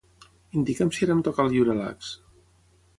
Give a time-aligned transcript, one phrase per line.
[0.61, 2.13] Indica'm si ara em toca el Yurelax.